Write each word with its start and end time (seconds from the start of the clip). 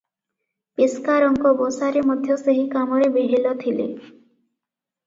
ପେସ୍କାରଙ୍କ 0.79 1.51
ବସାରେ 1.59 2.03
ମଧ୍ୟ 2.13 2.39
ସେହି 2.45 2.65
କାମରେ 2.75 3.13
ବେହେଲ 3.21 3.57
ଥିଲେ। 3.67 3.89